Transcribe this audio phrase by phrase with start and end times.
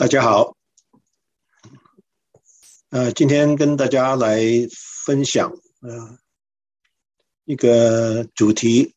[0.00, 0.56] 大家好，
[2.88, 4.40] 呃，今天跟大家来
[5.04, 6.18] 分享呃
[7.44, 8.94] 一个主题，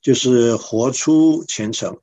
[0.00, 2.00] 就是活出虔诚。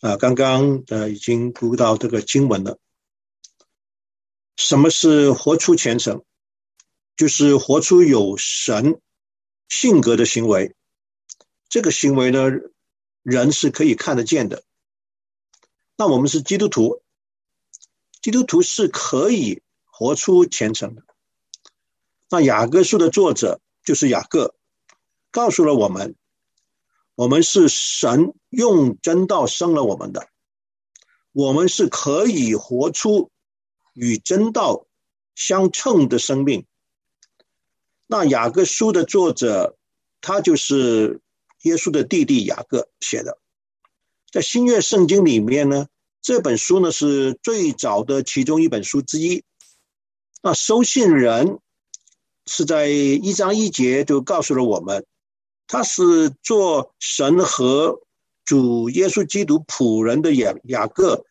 [0.00, 2.80] 啊、刚刚呃已经读到这个经文了。
[4.56, 6.24] 什么是活出虔诚？
[7.16, 9.00] 就是活出有神
[9.68, 10.74] 性格的行为。
[11.68, 12.50] 这个行为呢，
[13.22, 14.64] 人是可以看得见的。
[15.96, 17.02] 那我们是基督徒，
[18.20, 21.02] 基督徒是可以活出虔诚的。
[22.28, 24.54] 那雅各书的作者就是雅各，
[25.30, 26.16] 告诉了我们，
[27.14, 30.28] 我们是神用真道生了我们的，
[31.32, 33.30] 我们是可以活出
[33.94, 34.86] 与真道
[35.34, 36.66] 相称的生命。
[38.06, 39.78] 那雅各书的作者，
[40.20, 41.22] 他就是
[41.62, 43.38] 耶稣的弟弟雅各写的。
[44.36, 45.86] 在新约圣经里面呢，
[46.20, 49.42] 这本书呢是最早的其中一本书之一。
[50.42, 51.58] 那收信人
[52.44, 55.06] 是在一章一节就告诉了我们，
[55.66, 57.98] 他是做神和
[58.44, 61.24] 主耶稣基督仆人的雅雅各，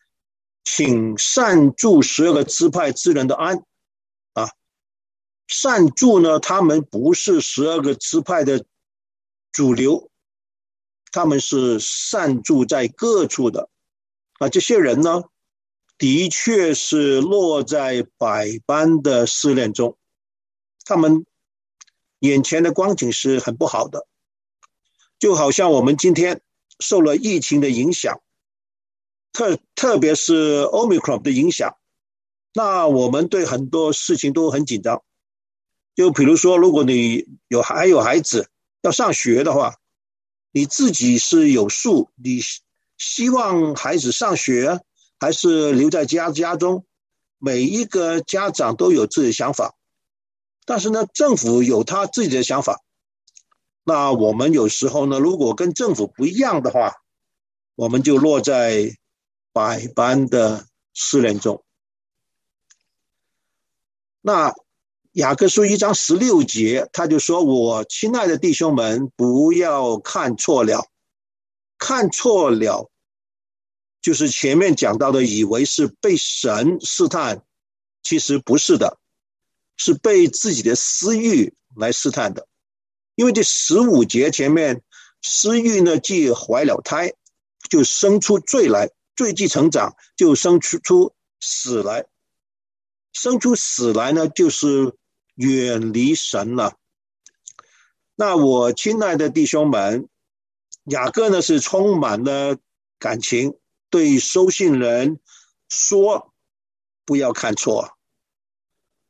[0.64, 3.62] 请善助十二个支派之人的安
[4.32, 4.48] 啊。
[5.46, 8.64] 善助呢，他们不是十二个支派的
[9.52, 10.10] 主流。
[11.12, 13.70] 他们是散住在各处的，
[14.38, 15.24] 啊，这些人呢，
[15.96, 19.96] 的确是落在百般的试炼中，
[20.84, 21.24] 他们
[22.18, 24.06] 眼前的光景是很不好的，
[25.18, 26.42] 就好像我们今天
[26.80, 28.20] 受了疫情的影响，
[29.32, 31.78] 特特别是 Omicron 的影响，
[32.52, 35.02] 那我们对很多事情都很紧张，
[35.94, 38.50] 就比如说，如果你有还有孩子
[38.82, 39.76] 要上学的话。
[40.56, 42.40] 你自己是有数，你
[42.96, 44.80] 希望孩子上学
[45.20, 46.86] 还是留在家家中？
[47.36, 49.74] 每一个家长都有自己的想法，
[50.64, 52.80] 但是呢，政府有他自己的想法。
[53.84, 56.94] 那我们有时候呢，如果跟政府不一样的话，
[57.74, 58.96] 我们就落在
[59.52, 61.62] 百般的试炼中。
[64.22, 64.54] 那。
[65.16, 70.90] 雅各书一章十六节，他就说：“我亲爱的弟兄们，不要看错了，
[71.78, 72.90] 看错了，
[74.02, 77.42] 就是前面讲到的，以为是被神试探，
[78.02, 78.98] 其实不是的，
[79.78, 82.46] 是被自己的私欲来试探的。
[83.14, 84.82] 因为这十五节前面，
[85.22, 87.14] 私欲呢，既怀了胎，
[87.70, 92.04] 就生出罪来；罪既成长，就生出出死来。
[93.14, 94.94] 生出死来呢，就是。”
[95.36, 96.76] 远离神了。
[98.14, 100.08] 那我亲爱的弟兄们，
[100.84, 102.56] 雅各呢是充满了
[102.98, 103.58] 感情，
[103.90, 105.20] 对收信人
[105.68, 106.32] 说
[107.04, 107.96] ：“不要看错。”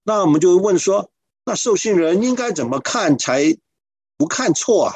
[0.03, 1.11] 那我们就问说
[1.47, 3.57] ：“那收信人应该怎么看才
[4.17, 4.95] 不看错啊？”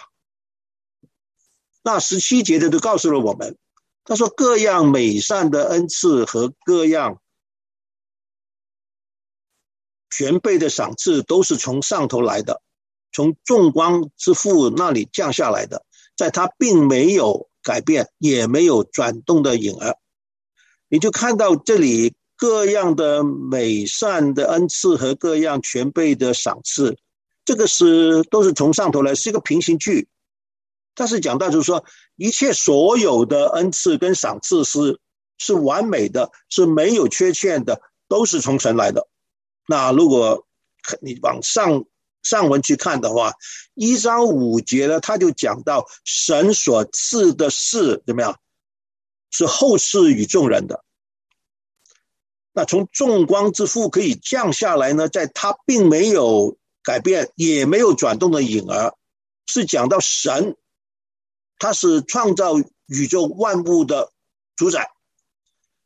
[1.83, 3.57] 那十七节的都告诉了我们，
[4.05, 7.21] 他说：“各样美善的恩赐和各样。”
[10.11, 12.61] 全备的赏赐都是从上头来的，
[13.13, 15.85] 从众光之父那里降下来的，
[16.17, 19.97] 在他并没有改变，也没有转动的影儿。
[20.89, 26.97] 你就看到这里各样的美善的恩赐和各样全备的赏赐，
[27.45, 30.09] 这个是都是从上头来，是一个平行句。
[30.95, 31.85] 但是讲到就是说，
[32.17, 34.99] 一切所有的恩赐跟赏赐是
[35.39, 39.07] 是完美的，是没有缺陷的，都是从神来的。
[39.71, 40.49] 那如果
[41.01, 41.85] 你往上
[42.25, 43.35] 上文去看的话，
[43.75, 48.41] 一章五节呢，他就讲到神所赐的事怎么样？
[49.31, 50.85] 是后世与众人的。
[52.51, 58.97] 那从众光之父可以降下来呢，在他并没有改变，也没有转动的影儿，
[59.47, 60.57] 是讲到神，
[61.61, 62.55] 他是创造
[62.87, 64.11] 宇宙万物的
[64.57, 64.91] 主宰，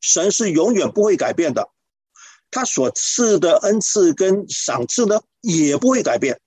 [0.01, 1.69] 神是永远不会改变的。
[2.55, 6.41] 他所赐的恩赐跟赏赐呢，也不会改变。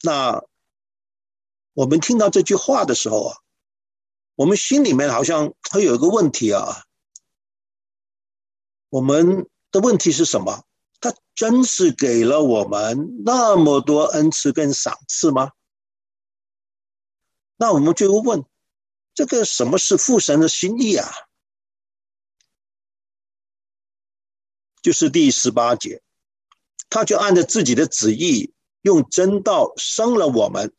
[0.00, 0.42] 那
[1.74, 3.36] 我们听到这句话的时候啊，
[4.36, 6.82] 我们心里面好像会有一个问题啊。
[8.88, 10.64] 我们的问题是什么？
[10.98, 15.52] 他真是给了我们那么多恩赐跟赏赐吗？
[17.56, 18.44] 那我们就会问：
[19.12, 21.06] 这个什么是父神的心意啊？
[24.84, 26.02] 就是第十八节，
[26.90, 28.52] 他就按照自己的旨意，
[28.82, 30.74] 用真道生了我们，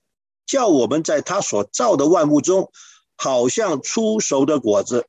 [0.45, 2.71] 叫我们在他所造的万物中，
[3.17, 5.07] 好像初熟的果子，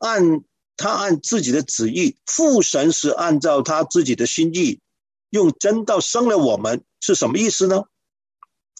[0.00, 0.42] 按
[0.78, 4.80] 他按自己的旨意，父神是按照他自己的心意，
[5.28, 7.82] 用真道生了我们，是什么意思呢？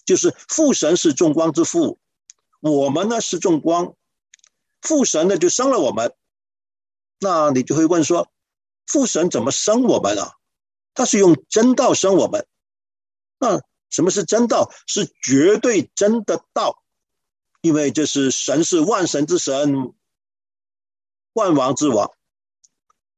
[0.05, 1.99] 就是父神是众光之父，
[2.61, 3.93] 我们呢是众光，
[4.81, 6.15] 父神呢就生了我们。
[7.19, 8.31] 那你就会问说，
[8.85, 10.33] 父神怎么生我们啊？
[10.93, 12.47] 他是用真道生我们。
[13.39, 14.71] 那什么是真道？
[14.87, 16.83] 是绝对真的道，
[17.61, 19.93] 因为这是神是万神之神，
[21.33, 22.11] 万王之王。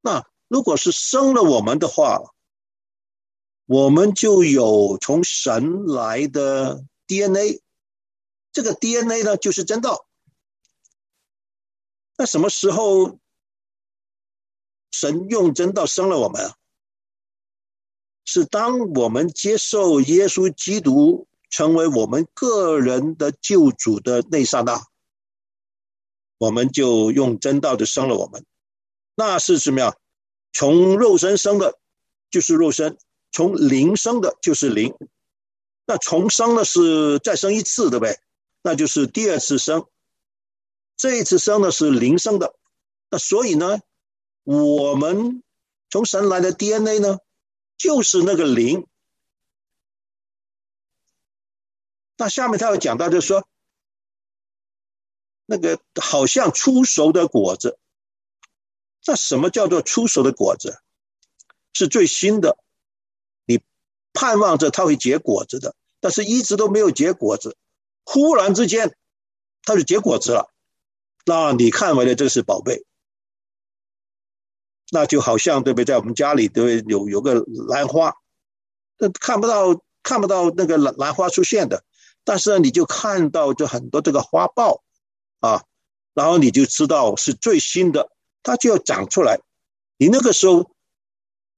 [0.01, 2.19] 那如果是生了我们的话，
[3.65, 7.61] 我们就有从神来的 DNA，
[8.51, 10.05] 这个 DNA 呢就是真道。
[12.17, 13.19] 那什么时候
[14.91, 16.51] 神用真道生了我们？
[18.25, 24.83] 是当我们接受耶稣基督成为我们个人的救主的那刹那，
[26.37, 28.45] 我们就用真道的生了我们。
[29.15, 29.95] 那是什么呀？
[30.53, 31.79] 从肉身生的，
[32.29, 32.97] 就是肉身。
[33.31, 34.95] 从灵生的就是灵，
[35.85, 38.17] 那重生的是再生一次，对不对？
[38.63, 39.85] 那就是第二次生。
[40.97, 42.55] 这一次生的是灵生的，
[43.09, 43.79] 那所以呢，
[44.51, 45.43] 我们
[45.91, 47.19] 从神来的 DNA 呢，
[47.77, 48.87] 就是那个灵。
[52.17, 53.47] 那下面他要讲到，就是说，
[55.45, 57.77] 那个好像出熟的果子。
[59.05, 60.81] 那什么叫做出熟的果子？
[61.73, 62.57] 是最新的。
[63.45, 63.61] 你
[64.13, 67.55] 盼望着它会结果子的，但是一直都没有结果子，
[68.03, 68.97] 忽然之间，
[69.61, 70.51] 它就结果子了。
[71.23, 72.83] 那你看完了这是宝贝，
[74.91, 75.85] 那就好像对不对？
[75.85, 78.15] 在我们家里都有有个兰花，
[78.97, 81.83] 那看不到看不到那个兰兰花出现的，
[82.23, 84.81] 但是呢你就看到这很多这个花苞
[85.39, 85.63] 啊，
[86.13, 88.11] 然后你就知道是最新的，
[88.43, 89.39] 它就要长出来，
[89.97, 90.71] 你那个时候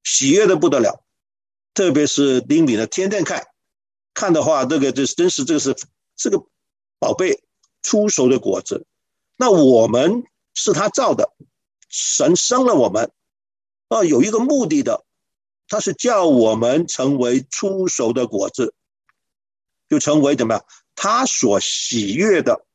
[0.03, 1.03] 喜悦的不得了。
[1.73, 3.47] 特别是丁敏的天天看，
[4.13, 5.73] 看的话，这个就是真是这个是
[6.17, 6.43] 这个
[6.99, 7.45] 宝贝
[7.81, 8.85] 出熟的果子。
[9.37, 11.31] 那我们是他造的，
[11.87, 13.09] 神生了我们，
[13.91, 15.03] 啊，有一个目的的，
[15.67, 18.73] 他是叫我们成为初熟的果子，
[19.89, 20.65] 就成为怎么样？
[20.95, 22.65] 他所喜悦的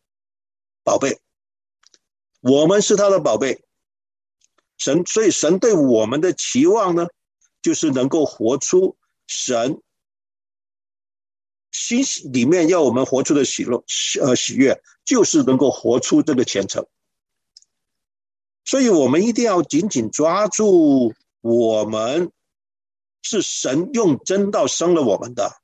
[0.84, 1.18] 宝贝。
[2.40, 3.64] 我们是他的宝贝，
[4.76, 7.06] 神，所以神对我们的期望呢？
[7.62, 9.80] 就是能够活出神
[11.72, 13.82] 心里面要我们活出的喜乐、
[14.20, 16.86] 呃喜悦，就是能够活出这个虔诚。
[18.66, 22.32] 所以我们一定要紧紧抓住，我们
[23.22, 25.62] 是神用真道生了我们的。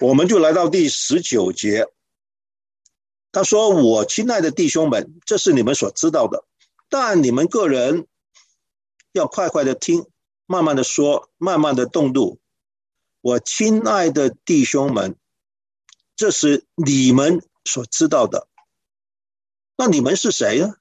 [0.00, 1.88] 我们就来到第十九节。
[3.32, 6.44] 他说：“我亲爱的弟兄们，这是你们所知道的，
[6.88, 8.06] 但你们个人
[9.10, 10.06] 要快快的听，
[10.46, 12.38] 慢慢的说，慢慢的动怒。
[13.20, 15.17] 我亲爱的弟兄们，
[16.18, 18.48] 这是你们所知道的。
[19.76, 20.74] 那你们是谁呢？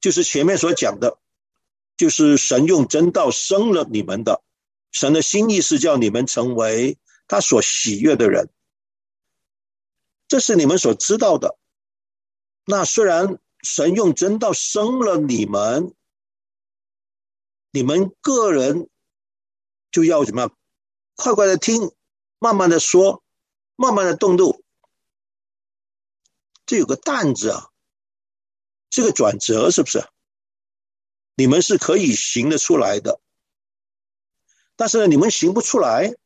[0.00, 1.20] 就是前面所讲的，
[1.96, 4.42] 就是神用真道生了你们的，
[4.90, 8.50] 神的心意是叫你们成为他所喜悦的人。”
[10.26, 11.56] 这是你们所知道的。
[12.64, 15.94] 那虽然神用真道生了你们，
[17.70, 18.90] 你们个人
[19.92, 20.56] 就要怎么样？
[21.14, 21.92] 快快的听，
[22.40, 23.22] 慢慢的说，
[23.80, 24.64] 慢慢的动怒。
[26.66, 27.70] 这有个担子啊，
[28.90, 30.04] 这个转折是不是？
[31.36, 33.20] 你们是可以行得出来的，
[34.74, 36.16] 但是呢，你们行不出来。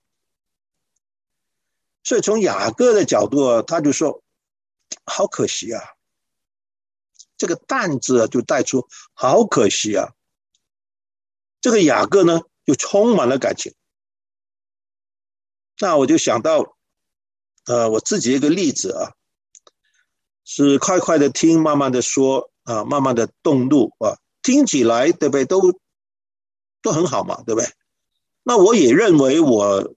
[2.03, 4.25] 所以从雅各的角度，啊他就说
[5.05, 5.85] ：“好可惜啊，
[7.37, 10.15] 这个担子啊就带出好可惜啊。”
[11.61, 13.75] 这个雅各呢，就充满了感情。
[15.79, 16.79] 那我就想到，
[17.67, 19.13] 呃，我自己一个例子啊，
[20.45, 25.45] 是快快的听，慢慢的说啊，慢慢的动怒啊，听起来对不对？
[25.45, 25.61] 都
[26.83, 27.69] 都很好嘛，对不对？
[28.43, 29.95] 那我也认为我。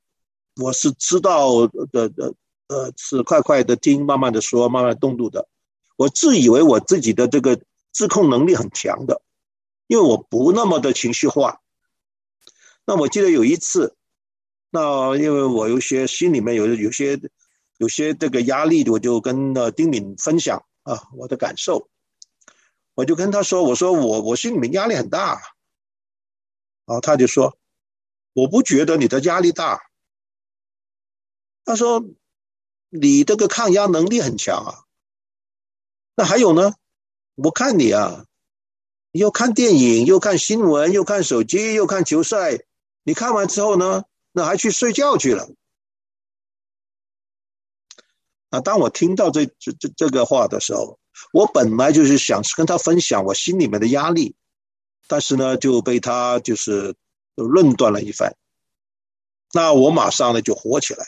[0.57, 2.33] 我是知道的的，
[2.67, 5.49] 呃，是快快的听，慢慢的说，慢慢动怒的。
[5.97, 7.59] 我自以为我自己的这个
[7.91, 9.21] 自控能力很强的，
[9.87, 11.59] 因为我不那么的情绪化。
[12.85, 13.97] 那我记得有一次，
[14.69, 17.19] 那因为我有些心里面有有些
[17.77, 21.89] 有些这个压力，我就跟呃丁敏分享啊我的感受，
[22.93, 25.41] 我就跟他说，我说我我心里面压力很大，
[26.85, 27.57] 然后他就说，
[28.33, 29.81] 我不觉得你的压力大。
[31.67, 32.05] 他说
[32.93, 34.85] ：“你这个抗压能力很强啊。
[36.15, 36.75] 那还有呢？
[37.33, 38.25] 我看你啊，
[39.11, 42.59] 又看电影，又看新闻，又看手机，又看球赛。
[43.01, 45.49] 你看完之后呢，那还去睡觉去了。
[48.55, 50.97] 啊，当我听到这这这这个话的时候，
[51.33, 54.35] 我本来就是想跟他分享我心里面的压力，
[55.07, 56.95] 但是呢，就被他就是
[57.35, 58.35] 论断了一番。
[59.53, 61.05] 那我马上呢就火起来。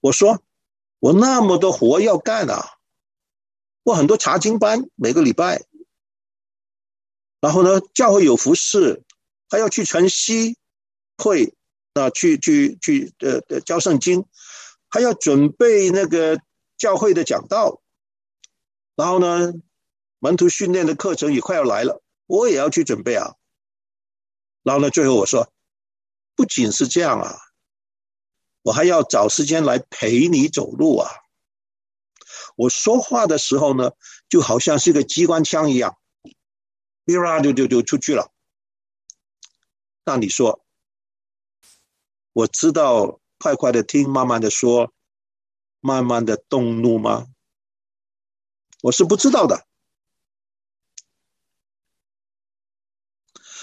[0.00, 0.42] 我说，
[1.00, 2.78] 我那么多活要干啊，
[3.82, 5.64] 我很多查经班每个礼拜，
[7.40, 9.02] 然后呢，教会有服饰，
[9.48, 10.56] 还要去晨曦
[11.16, 11.54] 会
[11.94, 14.24] 啊，去去去呃呃教圣经，
[14.96, 16.40] 还要准备那个
[16.78, 17.82] 教会的讲道，
[18.94, 19.52] 然后呢，
[20.20, 23.34] 门徒训练的课程也快要来了，我也要去准备啊。
[24.62, 25.52] 然后呢，最后我说，
[26.34, 27.36] 不仅是这样啊。
[28.62, 31.10] 我还要找时间来陪你走路啊！
[32.56, 33.90] 我说话的时候呢，
[34.30, 35.98] 就好像是个机关枪一样，
[37.04, 38.32] 哔就就就出去了。
[40.06, 40.64] 那你说，
[42.32, 44.92] 我知道快快的听，慢慢的说，
[45.80, 47.26] 慢慢的动怒吗？
[48.82, 49.66] 我是不知道的。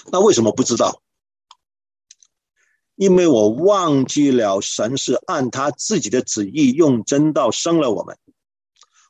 [0.06, 1.02] 那为什么不知道？
[2.94, 8.16] 因为我忘记了神是按他自己的旨意用真道生了我们，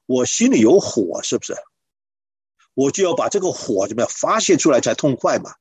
[0.07, 1.55] 我心里有火，是不是？
[2.73, 5.55] 我就要把这个火怎么样发泄出来才痛快嘛？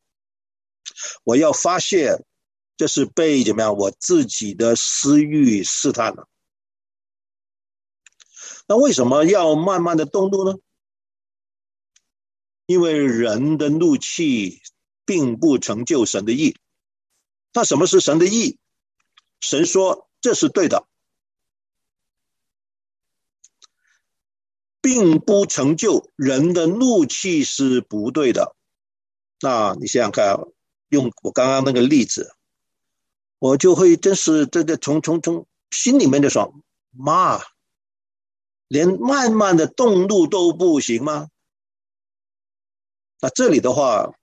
[1.23, 2.25] 我要发泄，
[2.75, 6.27] 这是被怎么样我自己的私欲试探了。
[8.67, 10.57] 那为什么要慢慢的动怒呢？
[12.65, 14.61] 因为人的怒气
[15.05, 16.55] 并不成就神的意。
[17.53, 18.57] 那什么是神的意？
[19.41, 20.87] 神说这是对的，
[24.79, 28.55] 并不成就人的怒气是不对的。
[29.41, 30.39] 那你想想看，
[30.87, 32.33] 用我刚刚那个例子，
[33.43, 36.53] 我就会真是这这从从从心里面就说：
[36.91, 37.41] 妈，
[38.69, 41.27] 连慢慢的动怒都不行吗？
[43.19, 44.13] 那这里的话。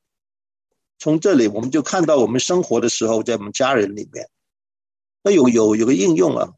[0.99, 4.29] 从这里我们就看到，我们生活的时候，在我们家人里面，
[5.23, 6.53] 那有有有个应用啊，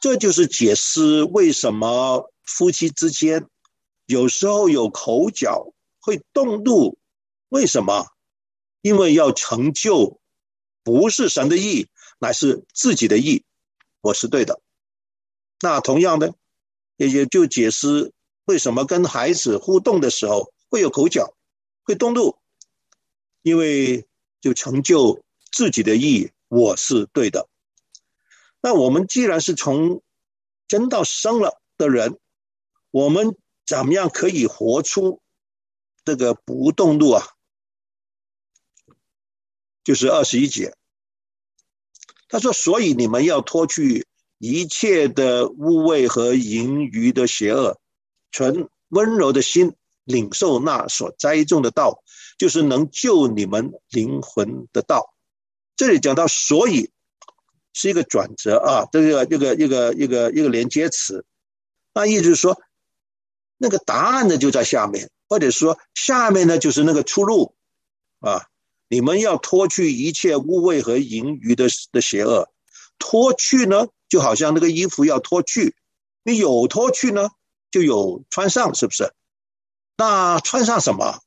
[0.00, 3.48] 这就是解释为什么夫妻之间
[4.06, 6.98] 有时候有口角会动怒，
[7.48, 8.06] 为什么？
[8.80, 10.19] 因为要成就
[10.82, 13.44] 不是神的意，乃是自己的意，
[14.00, 14.60] 我是对的。
[15.60, 16.34] 那同样的，
[16.96, 18.12] 也也就解释
[18.44, 21.34] 为什么跟孩子互动的时候会有口角，
[21.82, 22.36] 会动怒。
[23.42, 24.06] 因为
[24.42, 27.48] 就成就自己的义，我是对的。
[28.60, 30.02] 那我们既然是从
[30.68, 32.18] 真道生了的人，
[32.90, 33.34] 我们
[33.66, 35.22] 怎么样可以活出
[36.04, 37.26] 这个不动怒啊？
[39.84, 40.74] 就是二十一节，
[42.28, 44.06] 他说：“所以你们要脱去
[44.38, 47.78] 一切的污秽和盈余的邪恶，
[48.32, 52.02] 存温柔的心，领受那所栽种的道。”
[52.38, 55.12] 就是能救你们灵魂的道，
[55.76, 56.90] 这里讲到，所以
[57.74, 61.26] 是一个转折啊，这个这个一个一个一个连接词，
[61.92, 62.58] 那意思是说，
[63.58, 67.54] 那个答案呢就在下面，或者说下面呢就是那个出路
[68.20, 68.46] 啊，
[68.92, 72.50] 你们要脱去一切污秽和盈余的的邪恶，
[72.98, 75.76] 脱去呢就好像那个衣服要脱去，
[76.24, 77.30] 你有脱去呢
[77.70, 79.14] 就有穿上，是不是？
[79.96, 81.20] 那穿上什么？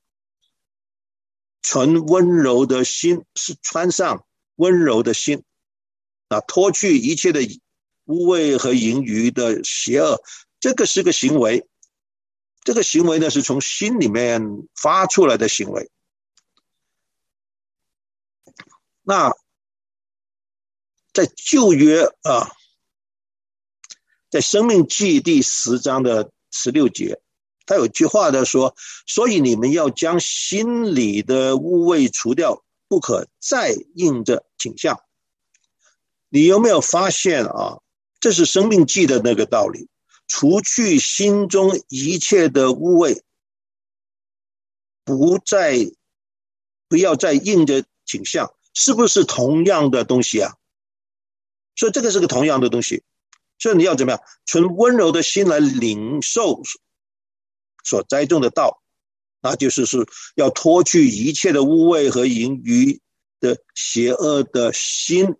[1.61, 4.25] 纯温柔的心是穿上
[4.57, 5.43] 温柔的心，
[6.27, 7.39] 啊，脱去一切的
[8.03, 10.21] 污秽和盈余的邪恶，
[10.59, 11.65] 这个是个行为，
[12.65, 14.41] 这个行为呢是从心里面
[14.75, 15.89] 发出来的行为。
[19.03, 19.31] 那
[21.13, 22.49] 在旧约啊，
[24.29, 27.21] 在生命记第十章的十六节。
[27.65, 35.01] 他有句话的说，所以你们要将心里的污秽除掉，不可再硬着景象。
[36.29, 37.79] 你有没有发现啊？
[38.19, 39.87] 这是生命记的那个道理，
[40.27, 43.21] 除去心中一切的污秽，
[45.03, 45.77] 不再
[46.87, 50.53] 不要再硬着景象，是不是同样的东西啊？
[51.75, 53.03] 所以这个是个同样的东西，
[53.57, 54.21] 所以你要怎么样？
[54.45, 56.61] 存温柔的心来领受。
[57.85, 58.81] 所栽种的道，
[59.41, 63.01] 那就是是要脱去一切的污秽和盈余
[63.41, 65.35] 的邪恶的心。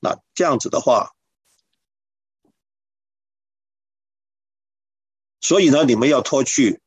[0.00, 1.10] 那这样子的话，
[5.42, 6.80] 所以呢，你们要脱去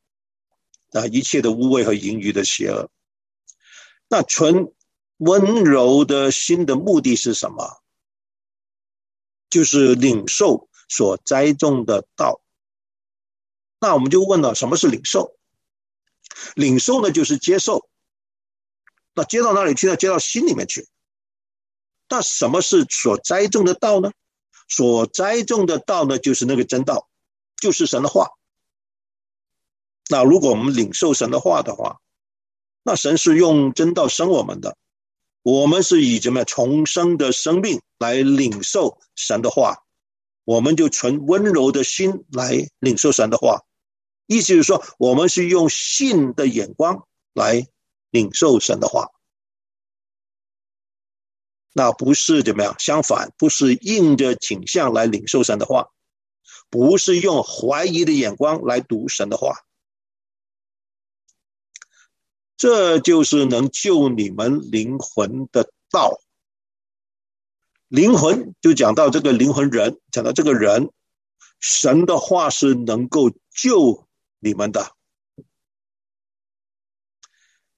[0.93, 2.89] 啊一切的污秽和盈余的邪恶。
[4.07, 4.73] 那存
[5.17, 7.81] 温柔的心的目的是什么？
[9.49, 12.41] 就是领受所栽种的道。
[13.79, 15.37] 那我们就问了，什么是领受？
[16.55, 17.87] 领受呢，就是接受。
[19.13, 19.95] 那接到哪里去呢？
[19.95, 20.87] 接到心里面去。
[22.09, 24.11] 那什么是所栽种的道呢？
[24.67, 27.07] 所栽种的道呢，就是那个真道，
[27.57, 28.31] 就是神的话。
[30.09, 32.01] 那如果我们领受神的话的话，
[32.83, 34.77] 那神是用真道生我们的，
[35.45, 39.83] 我们是以怎么样重生的生命来领受神的话，
[40.43, 43.61] 我们就存温柔的心来领受神的话。
[44.25, 47.67] 意思是说，我们是用信的眼光来
[48.09, 49.11] 领受神的话，
[51.73, 52.75] 那不是怎么样？
[52.79, 55.91] 相反，不是硬着景象来领受神的话，
[56.71, 59.59] 不是用怀疑的眼光来读神的话，
[62.57, 66.19] 这就是能救你们灵魂的道。
[67.87, 70.91] 灵魂就讲到这个灵魂人，讲到这个人，
[71.59, 74.05] 神的话是能够救。
[74.39, 74.91] 你们的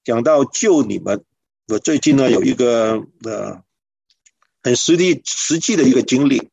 [0.04, 1.24] 讲到救你们，
[1.68, 3.64] 我最近呢有一个呃
[4.64, 6.52] 很实际实际的一个经历。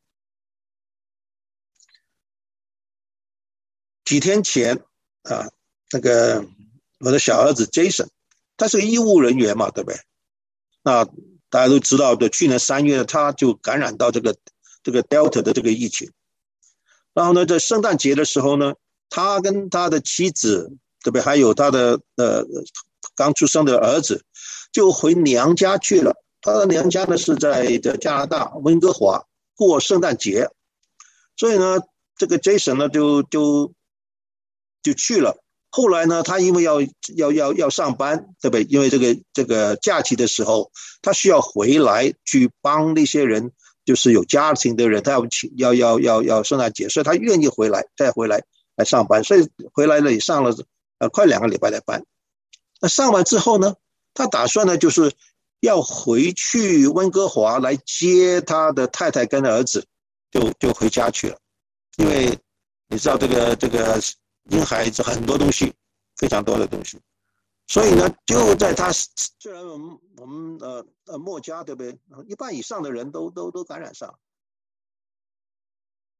[4.05, 4.85] 几天前
[5.23, 5.51] 啊，
[5.91, 6.47] 那个
[6.99, 8.07] 我的小儿子 Jason，
[8.57, 9.99] 他是医务人员嘛，对不对？
[10.83, 11.05] 那
[11.49, 14.35] 大家都知道的，去年三月他就感染到这个
[14.83, 16.11] 这个 Delta 的这个疫情，
[17.13, 18.73] 然后呢，在圣诞节的时候呢。
[19.07, 20.67] 他跟他的妻子，
[21.03, 21.21] 对不对？
[21.21, 22.43] 还有他的呃
[23.15, 24.25] 刚出生的儿子，
[24.73, 26.15] 就回娘家去了。
[26.41, 29.23] 他的娘家呢是在的加拿大温哥华
[29.55, 30.49] 过圣诞节，
[31.37, 31.79] 所以呢，
[32.17, 33.71] 这个 Jason 呢就就
[34.81, 35.37] 就去了。
[35.75, 36.81] 后来呢，他因为要
[37.17, 38.63] 要要要上班，对不对？
[38.63, 43.51] 因为这个这个假期的时候，他需要回来去帮那些人，
[43.83, 48.43] 就是有家庭的人，他要请要要要要圣诞节，所以他愿意回来再回来。
[48.77, 50.53] 来上班，所以回来了也上了
[50.99, 52.03] 呃快两个礼拜的班。
[52.81, 53.75] 那上完之后呢，
[54.13, 55.13] 他打算呢就是
[55.61, 59.85] 要回去温哥华来接他的太太跟儿子，
[60.29, 61.37] 就就回家去了。
[61.95, 62.37] 因为
[62.89, 63.97] 你知道这个这个
[64.49, 65.73] 婴孩子很多东西，
[66.15, 67.01] 非常多的东西，
[67.67, 71.99] 所以呢就在他虽然我们我们呃呃墨家对不对？
[72.27, 74.19] 一半以上的人都都都感染上，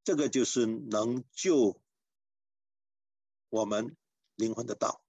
[0.03, 1.81] 这个就是能救。
[3.49, 3.95] 我们
[4.35, 5.01] 灵魂的道，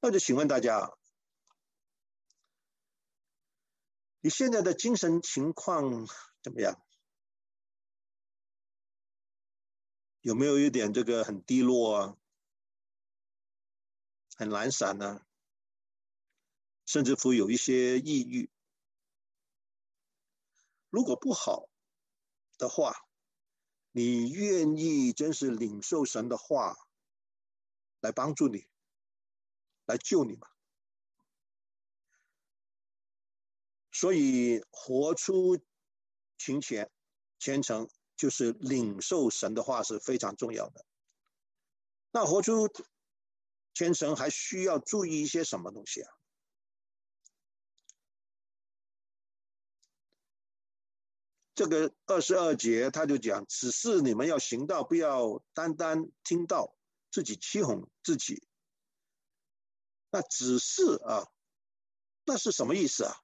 [0.00, 0.96] 那就请问大家，
[4.20, 6.06] 你现在的精神情况
[6.42, 6.82] 怎么样？
[10.24, 12.16] 有没有一点这个很低落啊，
[14.36, 15.20] 很懒散呢？
[16.86, 18.50] 甚至乎有一些抑郁？
[20.88, 21.68] 如果不好
[22.56, 23.06] 的话，
[23.92, 26.74] 你愿意真是领受神的话
[28.00, 28.66] 来帮助你，
[29.84, 30.48] 来救你吗？
[33.92, 35.62] 所以活出
[36.38, 36.90] 勤虔
[37.38, 40.84] 虔诚，就是领受神的话是非常重要的。
[42.10, 42.68] 那活出
[43.72, 46.10] 虔诚还需要注意一些什么东西啊？
[51.56, 56.76] 这个二十二节他就讲，只是你们要行道，不要单单听到，
[57.10, 58.46] 自己欺哄自己。
[60.10, 61.26] 那只是啊，
[62.24, 63.16] 那是什么意思啊？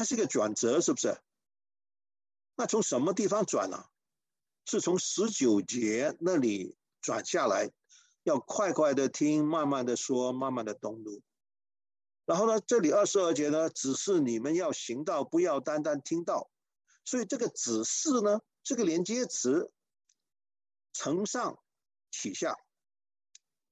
[0.00, 1.20] 它是一个转折，是不是？
[2.56, 3.84] 那从什么地方转呢？
[4.64, 7.70] 是从十九节那里转下来。
[8.22, 11.20] 要快快的听，慢慢的说，慢慢的动怒。
[12.24, 16.50] 然后呢，这里二十二节呢，只是你们要行道，不要单单听到。
[17.04, 19.70] 所以这个只是呢，这个连接词，
[20.94, 21.58] 承上
[22.10, 22.56] 启下。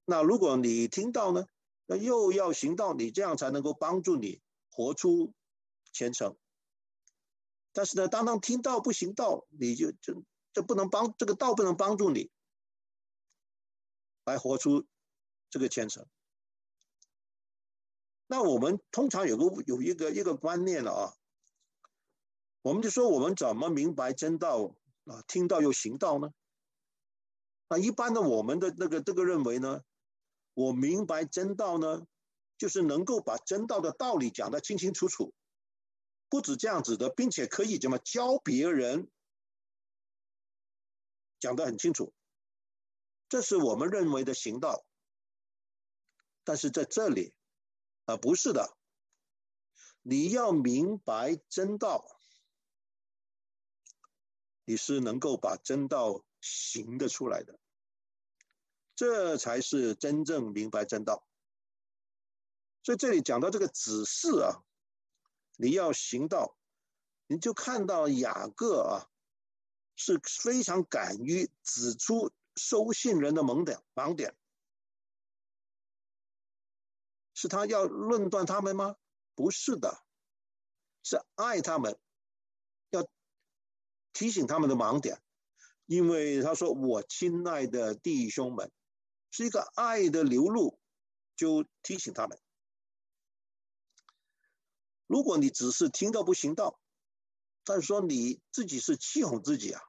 [0.05, 1.47] 那如果你听到呢，
[1.87, 5.33] 那又要行道，你这样才能够帮助你活出
[5.91, 6.35] 虔诚。
[7.71, 10.23] 但是呢，当当听道不行道，你就就
[10.53, 12.31] 就不能帮这个道不能帮助你。
[14.25, 14.85] 来活出
[15.49, 16.05] 这个虔诚。
[18.27, 21.13] 那我们通常有个有一个一个观念了啊，
[22.61, 24.75] 我们就说我们怎么明白真道
[25.05, 25.23] 啊？
[25.27, 26.31] 听到又行道呢？
[27.69, 29.83] 那一般的我们的那个这个认为呢，
[30.53, 32.05] 我明白真道呢，
[32.57, 35.33] 就是能够把真道的道理讲得清清楚楚，
[36.29, 39.09] 不止这样子的，并且可以怎么教别人
[41.39, 42.13] 讲得很清楚，
[43.27, 44.85] 这是我们认为的行道。
[46.43, 47.33] 但是在这里
[48.05, 48.75] 啊，不是的，
[50.01, 52.05] 你要明白真道，
[54.65, 57.59] 你是能够把真道行得出来的，
[58.95, 61.25] 这才是真正明白真道。
[62.81, 64.63] 所以这里讲到这个指示啊，
[65.61, 66.55] 你要行道，
[67.27, 69.11] 你就看到雅各啊
[69.97, 74.33] 是非常敢于指出收信人的盲点，盲点，
[77.33, 78.95] 是他要论断他们吗？
[79.35, 80.01] 不是的，
[81.03, 81.99] 是爱他们，
[82.91, 83.05] 要
[84.13, 85.21] 提醒他们的盲点，
[85.85, 88.71] 因为他说：“我亲爱的弟兄们”，
[89.29, 90.79] 是一个爱的流露，
[91.35, 92.39] 就提醒他们。
[95.09, 96.79] 如果你只是听到不行道，
[97.63, 99.81] 但是说你自己是欺哄自己啊，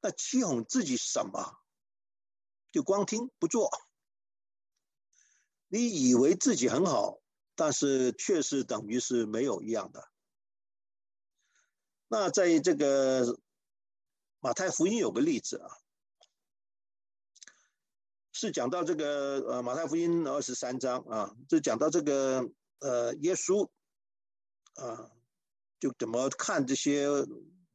[0.00, 1.60] 那欺哄自己什么？
[2.72, 3.70] 就光听不做，
[5.68, 7.20] 你以为自己很好，
[7.54, 10.08] 但是确实等于是没有一样的。
[12.08, 13.38] 那在这个
[14.38, 15.68] 马太福音有个例子啊，
[18.32, 22.50] 是讲到这个呃马太福音二十三章啊，就讲到这个。
[22.80, 23.68] 呃，耶稣
[24.74, 25.10] 啊，
[25.78, 27.06] 就怎么看这些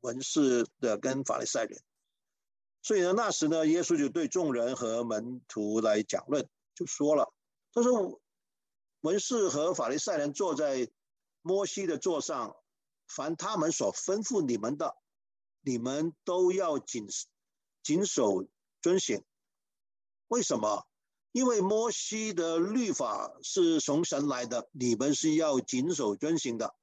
[0.02, 1.82] 文士的跟法利赛人？
[2.82, 7.34] 所以呢，那时呢，耶稣就对众人和门徒来讲论，就说了
[7.74, 8.22] ：“他说，
[9.02, 10.92] 文士和法利赛人坐在
[11.42, 12.56] 摩西的座上，
[13.08, 14.96] 凡他们所吩咐你们的，
[15.62, 17.08] 你们都要谨
[17.82, 18.48] 谨守
[18.82, 19.24] 遵行。
[20.28, 20.88] 为什么？”
[21.36, 26.74] 因为摩西的律法是从神来的，你们是要谨守遵行的。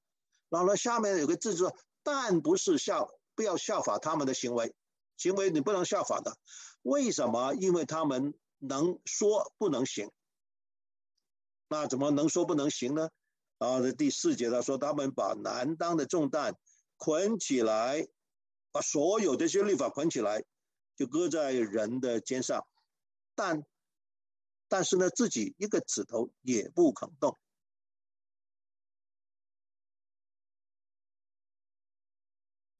[0.50, 4.74] 然后呢，下面有个字说，但不是效，不要效法他们的行为，
[5.16, 6.36] 行为你不能效法的。
[6.82, 7.54] 为什么？
[7.54, 10.10] 因为他们能说不能行。
[11.68, 13.08] 那怎么能说不能行呢？
[13.56, 16.54] 然后第四节他说，他们把难当的重担
[16.98, 18.06] 捆起来，
[18.70, 20.44] 把所有这些律法捆起来，
[20.94, 22.66] 就搁在人的肩上，
[23.34, 23.64] 但。
[24.72, 27.38] 但是呢，自己一个指头也不肯动。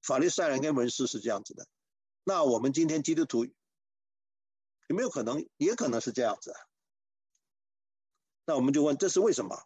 [0.00, 1.66] 法利赛人跟文士是这样子的，
[2.24, 5.46] 那我们今天基督徒有没有可能？
[5.58, 6.54] 也可能是这样子。
[8.46, 9.62] 那我们就问，这是为什么？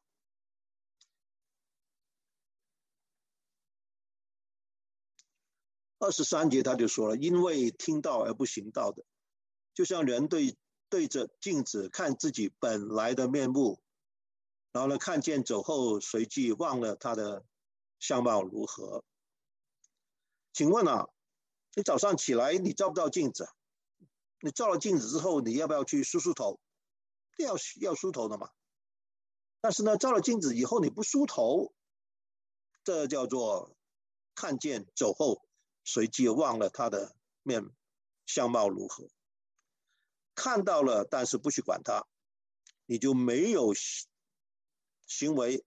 [6.01, 9.05] 二十三节他就说了，因为听道而不行道的，
[9.75, 10.59] 就像人对。
[10.89, 13.81] 对着镜子看自己本来的面目，
[14.73, 17.45] 然后呢，看见走后，随即忘了他的
[17.99, 19.05] 相貌如何。
[20.53, 21.09] 请问啊，
[21.75, 23.49] 你早上起来，你照不照镜子？
[24.41, 26.61] 你照了镜子之后，你要不要去梳梳头？
[27.39, 28.51] 要要梳头的嘛。
[29.61, 31.75] 但是呢，照了镜子以后，你不梳头，
[32.85, 33.77] 这叫做
[34.35, 35.43] 看见走后，
[35.85, 37.71] 随即忘了他的面
[38.25, 39.09] 相貌如何。
[40.37, 42.07] 看到了，但是不去管它，
[42.85, 43.75] 你就没有
[45.07, 45.65] 行为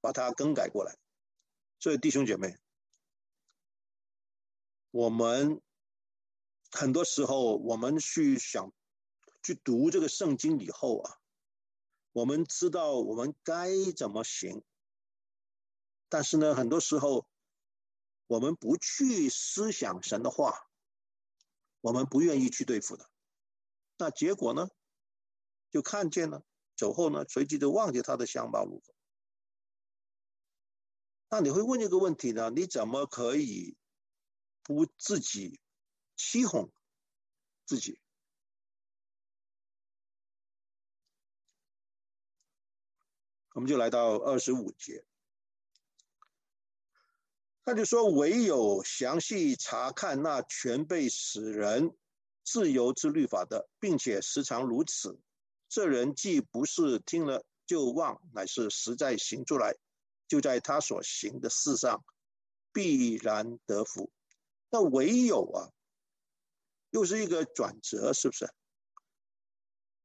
[0.00, 0.96] 把它更改过来。
[1.78, 2.56] 所以弟兄姐妹，
[4.92, 5.60] 我们
[6.70, 8.72] 很多时候我们去想
[9.42, 11.18] 去读这个圣经以后啊，
[12.12, 14.62] 我们知道我们该怎么行，
[16.08, 17.26] 但是呢，很多时候
[18.28, 20.68] 我们不去思想神的话，
[21.80, 23.10] 我们不愿意去对付的。
[24.02, 24.68] 那结果呢？
[25.70, 28.92] 就看见了，走后呢，随即就忘记他的相貌如何。
[31.28, 32.50] 那你会问一个问题呢？
[32.50, 33.76] 你怎么可以
[34.64, 35.60] 不自己
[36.16, 36.72] 欺哄
[37.64, 38.00] 自己？
[43.54, 45.04] 我们就来到二十五节，
[47.64, 51.96] 他就说：“唯有详细查看那全被使人。”
[52.44, 55.18] 自由之律法的，并且时常如此，
[55.68, 59.76] 这人既不是听了就忘，乃是实在行出来，
[60.28, 62.04] 就在他所行的事上
[62.72, 64.10] 必然得福。
[64.70, 65.70] 那唯有啊，
[66.90, 68.52] 又是一个转折，是不是？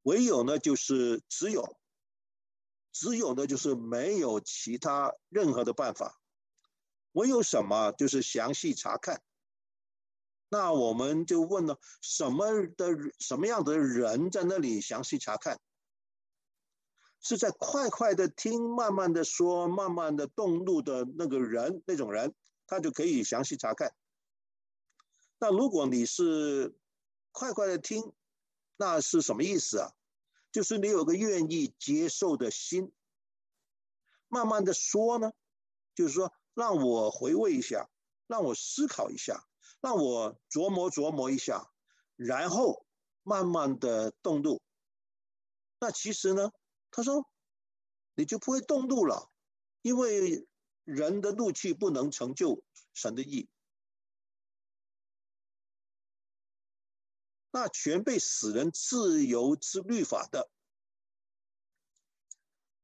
[0.04, 1.78] 唯有呢，就是只有，
[2.93, 6.21] 只有呢就是没有其他任何的办法。
[7.13, 7.91] 唯有什么？
[7.93, 9.23] 就是详细查看。
[10.49, 12.88] 那我们就问了，什么的
[13.19, 15.60] 什么样的人在那里详细查看？
[17.19, 22.33] 是在快快的听、慢慢的说、慢慢的动怒的那个人，那种人，
[22.67, 23.93] 他就可以详细查看。
[25.39, 26.77] 那如果你是
[27.31, 28.13] 快快的听，
[28.77, 29.91] 那是什么意思啊？
[30.51, 32.93] 就是你有个愿意接受的心。
[34.29, 35.31] 慢慢的说呢，
[35.95, 37.89] 就是说让我回味一下，
[38.27, 39.43] 让我思考一下，
[39.82, 41.71] 让我琢磨琢磨一下，
[42.15, 42.86] 然后
[43.23, 44.62] 慢慢的动怒。
[45.80, 46.51] 那其实呢，
[46.91, 47.30] 他说
[48.15, 49.32] 你就不会动怒了，
[49.82, 50.47] 因为
[50.84, 53.47] 人的怒气不能成就神的意。
[57.51, 60.49] 那全被使人自由之律法的，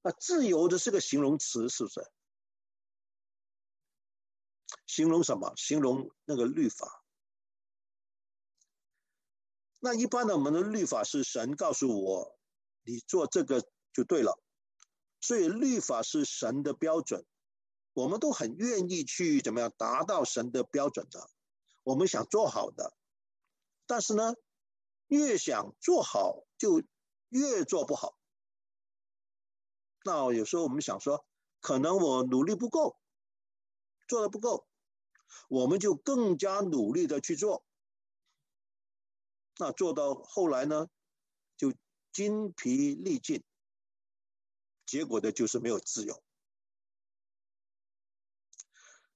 [0.01, 2.11] 那自由的是个形容词，是不是？
[4.93, 5.51] 形容什么？
[5.55, 7.03] 形容那个律法。
[9.79, 12.37] 那一般的我们的律法是神告诉我，
[12.83, 14.39] 你做这个就对了，
[15.19, 17.25] 所以律法是神的标准，
[17.93, 21.27] 我们都很愿意去怎么样达到神的标准的，
[21.81, 22.93] 我们想做好的，
[23.87, 24.35] 但是呢，
[25.07, 26.83] 越想做好，就
[27.29, 28.15] 越做不好。
[30.05, 31.25] 那有时候我们想说，
[31.61, 32.95] 可能我努力不够，
[34.07, 34.67] 做的不够，
[35.49, 37.65] 我们就更加努力的去做。
[39.57, 40.87] 那做到后来呢，
[41.57, 41.73] 就
[42.11, 43.43] 精疲力尽，
[44.85, 46.23] 结果的就是没有自由。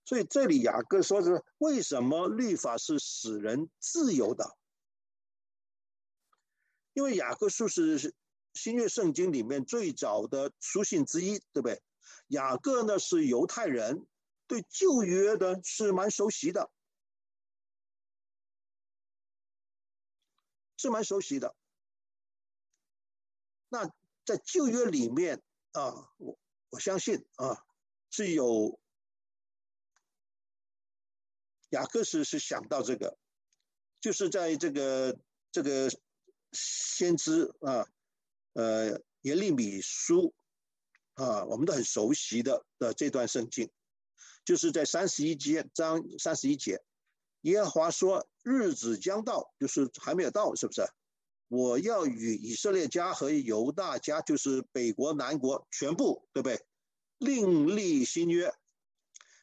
[0.06, 4.58] 所以这里雅各说是为什么律法是使人自由的？
[6.94, 8.16] 因为雅各书是
[8.54, 11.82] 新约圣经里面最早的书信之一，对不对？
[12.28, 14.08] 雅各呢是犹太人，
[14.48, 16.72] 对旧约的是蛮熟悉的，
[20.78, 21.56] 是蛮熟悉的。
[23.70, 23.86] 那
[24.26, 27.66] 在旧约里面啊，我我相信啊，
[28.10, 28.80] 是有
[31.70, 33.18] 雅各斯是想到这个，
[34.00, 35.20] 就是在这个
[35.52, 35.90] 这个。
[36.54, 37.86] 先知啊，
[38.54, 40.34] 呃，耶利米书
[41.16, 43.70] 啊，我们都很熟悉的的这段圣经，
[44.48, 46.82] 就是在三十一节章三十一节，
[47.42, 50.88] 耶和华说：“日子将到，就是还没有到，是不是？
[51.50, 56.66] 我要与以色列家和犹大家，就是北国南国全部，对不对？
[57.18, 58.54] 另立新约。”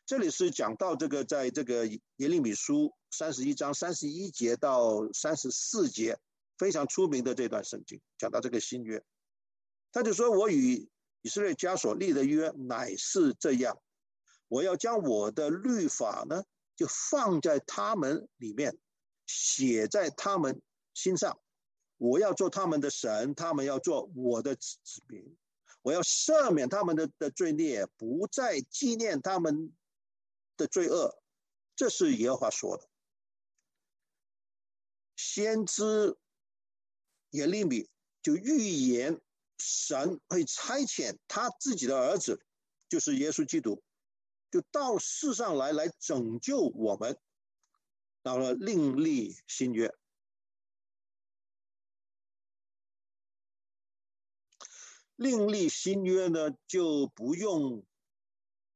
[0.06, 6.18] 这里是讲到这个，在这个耶利米书三十一章三十一节到三十四节。
[6.56, 9.04] 非常出名的这段圣经，讲到这个新约，
[9.90, 10.88] 他就说：“我与
[11.20, 13.76] 以色列家所立的约乃是这样，
[14.54, 16.44] 我要将我的律法呢，
[16.76, 18.78] 就放在他们里面，
[19.26, 20.62] 写在他们
[20.94, 21.40] 心上。
[21.96, 25.36] 我要做他们的神，他们要做我的子子民。
[25.82, 29.74] 我要赦免他们的的罪孽，不再纪念他们
[30.56, 31.20] 的罪恶。”
[31.74, 32.88] 这是耶和华说的。
[35.16, 36.16] 先知。
[37.30, 37.88] 耶利米
[38.22, 39.20] 就预言
[39.58, 42.40] 神会差遣他自己的儿子，
[42.88, 43.82] 就是耶稣基督，
[44.54, 47.18] 就到世上来来拯救我们，
[48.22, 49.92] 到了另立新约。
[55.16, 57.84] 另立新约呢，就不用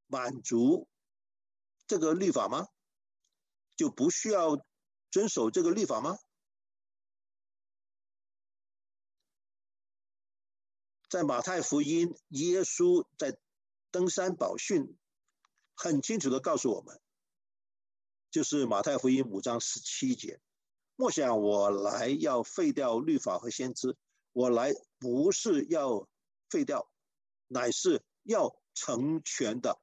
[0.08, 0.88] 满足
[1.86, 2.66] 这个律法吗？
[3.76, 4.60] 就不需要
[5.12, 6.18] 遵守这个律法吗？
[11.08, 13.38] 在马太福音，耶稣在
[13.92, 14.97] 登山宝训，
[15.80, 17.00] 很清楚的告诉我们，
[18.32, 20.40] 就是马太福音五章十七节
[20.96, 23.96] ：“莫想我来要废掉律法和先知，
[24.32, 26.08] 我来不是要
[26.50, 26.90] 废掉，
[27.46, 29.80] 乃是要成全的。”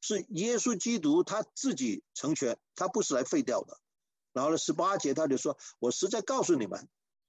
[0.00, 3.78] 是耶稣基督他自己成全，他不是来废掉的。
[4.32, 6.88] 然后呢，十八节他就说：“我实在告诉你们。”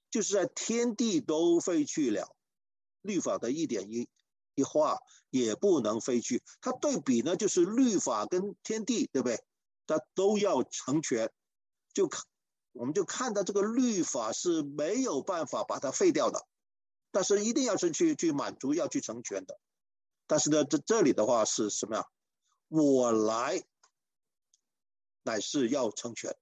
[0.09, 2.35] 就是在天地都废去了，
[3.01, 4.09] 律法的一点一
[4.61, 4.99] 一画
[5.31, 6.43] 也不能废去。
[6.61, 9.43] 它对比呢，就是律法跟天地，对不对？
[9.87, 11.31] 它都要成全，
[11.93, 12.23] 就看
[12.71, 16.47] 我们就看到这个律法是没有办法把它废掉的，
[17.11, 19.59] 但是一定要是去去满足，要去成全的。
[20.27, 22.05] 但是呢，这这里的话是什么呀？
[22.69, 23.61] 我来
[25.23, 26.37] 乃是要成全。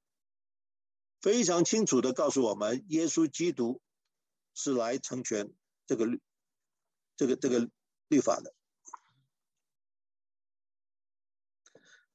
[1.21, 3.81] 非常清楚的告诉我们，耶稣基督
[4.53, 5.51] 是来成全
[5.87, 6.21] 这个律、
[7.17, 7.69] 这个这个
[8.09, 8.53] 律法的。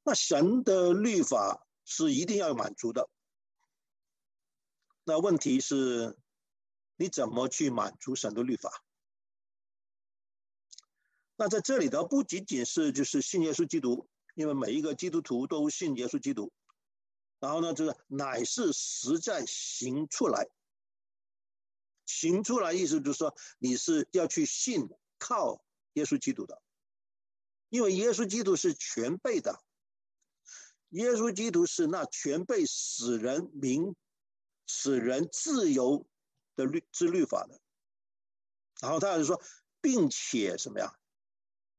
[0.03, 3.09] 那神的律法是一定要满足的。
[5.05, 6.19] 那问题是，
[6.97, 8.85] 你怎么去满足神的律法？
[11.37, 16.53] 那在这里的不仅仅是就是信耶稣基督，因为每一个基督徒都信耶稣基督。
[17.41, 20.49] 然后呢，就是乃是实在行出来，
[22.05, 24.87] 行出来意思就是说你是要去信
[25.19, 25.64] 靠
[25.95, 26.63] 耶稣基督的，
[27.69, 29.63] 因为耶稣基督是全备的，
[30.91, 33.97] 耶稣基督是那全备使人明、
[34.67, 36.07] 使人自由
[36.55, 37.61] 的律之律法的。
[38.81, 39.43] 然后他就说，
[39.81, 40.99] 并且什么呀？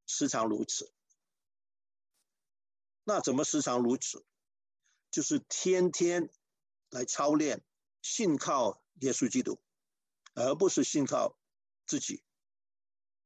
[0.07, 0.91] 时常如此，
[3.03, 4.25] 那怎么时常如此？
[5.11, 6.29] 就是天天
[6.89, 7.63] 来操练，
[8.01, 9.61] 信靠耶稣基督，
[10.33, 11.37] 而不是信靠
[11.85, 12.21] 自己，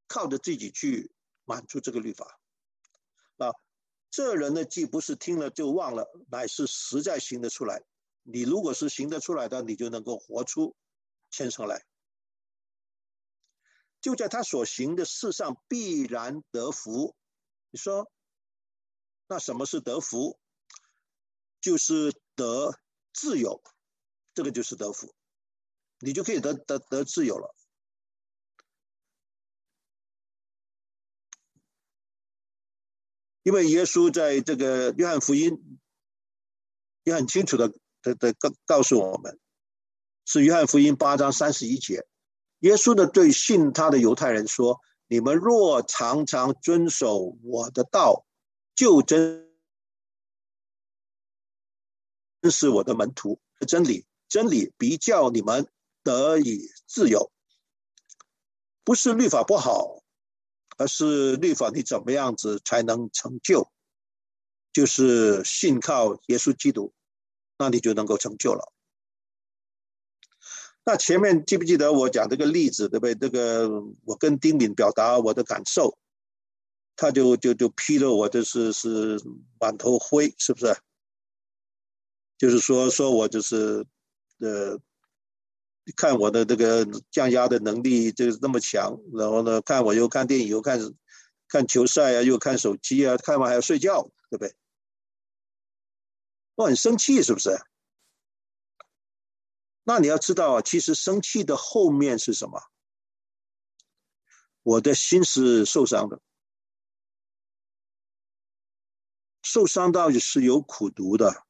[0.10, 1.10] 靠着自己去
[1.46, 2.42] 满足这个律法。
[3.38, 3.54] 啊，
[4.10, 7.82] 这人呢，既不是听了就忘了，乃是实在行得出来。
[8.24, 10.76] 你如果是行得出来的，你就能够活出
[11.32, 11.86] 虔诚来。
[14.02, 17.16] 就在他所行的事上必然得福。
[17.70, 18.12] 你说，
[19.28, 20.38] 那什么是得福？
[21.62, 22.74] 就是得
[23.14, 23.62] 自由，
[24.34, 25.14] 这个就是得福，
[26.00, 27.54] 你就可以得得得自由了。
[33.50, 35.80] 因为耶稣在这个约翰福音
[37.04, 39.40] 也很清楚的的的告告诉我们，
[40.24, 42.06] 是约翰福音八章三十一节。
[42.60, 48.24] 耶稣的对信他的犹太人说：“你们若常常遵守我的道，
[48.76, 49.50] 就真
[52.52, 53.42] 是我的门徒。
[53.68, 55.68] 真理，真理必叫你们
[56.04, 57.32] 得以自由。
[58.84, 59.99] 不是律法不好，
[60.80, 63.70] 而是律法你怎么样子才能成就？
[64.72, 66.94] 就是信靠耶稣基督，
[67.58, 68.72] 那你就能够成就了。”
[70.86, 73.14] 那前面记不记得我讲这个例子，对不对？
[73.14, 73.70] 这个
[74.06, 75.98] 我跟丁敏表达我的感受，
[76.96, 79.20] 他就就就批了我，就是是
[79.60, 80.76] 满头灰，是不是？
[82.38, 83.86] 就是说说我就是，
[84.40, 84.80] 呃，
[85.96, 90.80] 看我的这个降压的能力就是那么强，然后呢，看我又看电影又看
[91.48, 94.56] 看球赛啊，又看手机啊，看完还要睡觉，对不对？
[96.56, 97.58] 我很生气，是不是？
[99.84, 102.62] 那你要知道，其实生气的后面是什么？
[104.62, 106.22] 我的心是受伤的，
[109.42, 111.46] 受伤到是有苦毒的。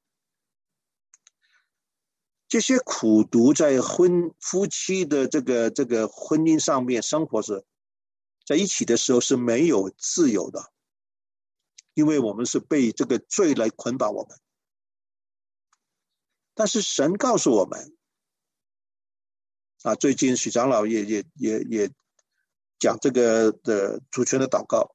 [2.50, 7.64] 这些苦毒在婚夫妻的这个这个婚姻上面生活是
[8.46, 10.74] 在一起的时候是没有自由的，
[11.94, 14.38] 因为我们是被这个罪来捆绑我们。
[16.56, 17.96] 但是神告诉我们。
[19.84, 21.90] 啊，最近许长老也也也也
[22.80, 24.94] 讲这个的主权的祷告，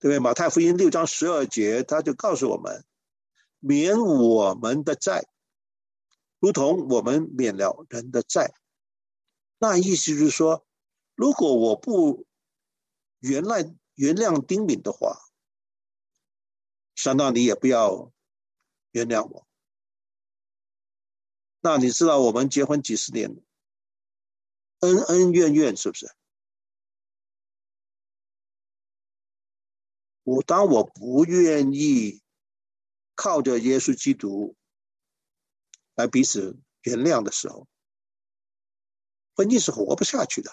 [0.00, 0.18] 对不对？
[0.18, 2.82] 马太福音六章十二节，他就告诉我们，
[3.58, 5.26] 免我们的债，
[6.42, 8.52] 如同我们免了人的债。
[9.58, 10.66] 那意思就是说，
[11.14, 12.26] 如果我不
[13.20, 13.62] 原来
[13.94, 15.16] 原谅丁敏的话，
[16.96, 18.12] 相当你也不要
[18.90, 19.46] 原谅我。
[21.60, 23.40] 那你知道我们结婚几十年，
[24.80, 26.12] 恩恩怨怨是不是？
[30.24, 32.20] 我当我不愿意
[33.14, 34.56] 靠着耶稣基督
[35.94, 37.68] 来彼此原谅的时候，
[39.34, 40.52] 婚姻是活不下去的。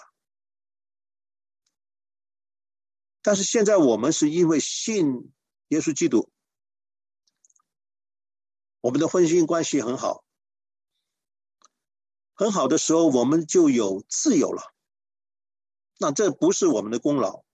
[3.22, 5.32] 但是现在我们是因为信
[5.68, 6.30] 耶稣基督，
[8.80, 10.24] 我们的婚姻关系很好。
[12.34, 14.74] 很好的时候，我们就有自由了。
[15.98, 17.44] 那这不是我们的功劳，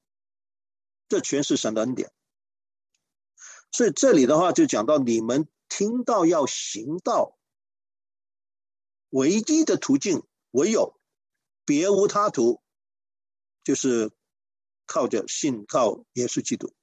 [1.08, 2.12] 这全是神的恩典。
[3.72, 7.35] 所以这里的话就讲到，你们听到要行道，
[9.10, 11.00] 唯一的途径唯有，
[11.64, 12.62] 别无他途，
[13.64, 14.12] 就是
[14.86, 16.74] 靠着信靠耶稣基督。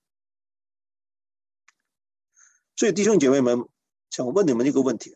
[2.75, 3.69] 所以弟兄姐妹们，
[4.09, 5.15] 想问你们一个问题。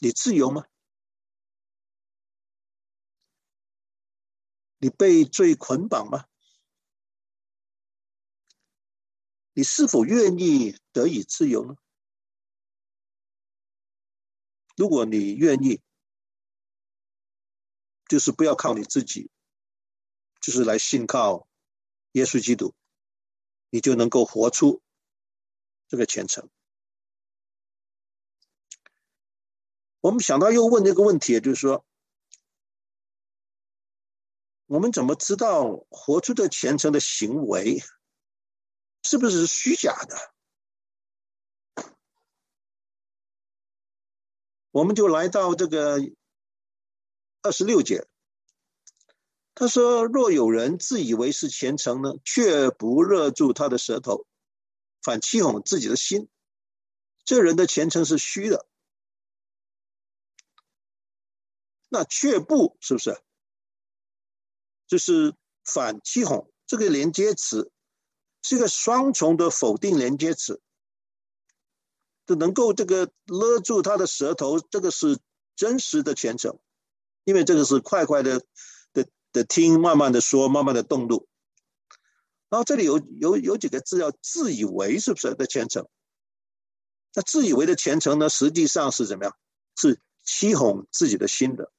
[0.00, 0.64] 你自由吗？
[4.78, 6.24] 你被罪捆绑吗？
[9.52, 11.76] 你是否愿意得以自由呢？
[14.80, 15.82] 如果你愿意，
[18.08, 19.30] 就是不要靠你自己，
[20.40, 21.46] 就是来信靠
[22.12, 22.74] 耶稣基督，
[23.68, 24.80] 你就能够活出
[25.86, 26.48] 这个虔诚。
[30.00, 31.84] 我们想到又问这个问题，就是说，
[34.64, 37.82] 我们怎么知道活出的虔诚的行为
[39.02, 40.16] 是不是虚假的？
[44.70, 45.98] 我们就来到这个
[47.42, 48.06] 二十六节，
[49.54, 54.26] 他说：“若有人自以为是虔诚呢，却不勒住他的舌头，
[55.02, 56.28] 反欺哄自己的心，
[57.24, 58.66] 这人的虔诚是虚的。”
[61.88, 63.20] 那却不是不是？
[64.86, 67.72] 就是反欺哄这个连接词
[68.42, 70.62] 是一个双重的否定连接词。
[72.30, 75.18] 就能够这个勒住他的舌头，这个是
[75.56, 76.60] 真实的虔诚，
[77.24, 78.44] 因为这个是快快的
[78.92, 81.26] 的的听，慢慢的说，慢慢的动怒。
[82.48, 85.88] 然后这里有有有几个字要自以为是不是的虔诚？
[87.14, 89.36] 那自以为的虔诚呢，实际上是怎么样？
[89.74, 91.72] 是欺哄自己的心的。